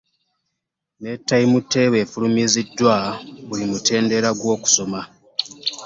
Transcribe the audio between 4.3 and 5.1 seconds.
gw'okusoma.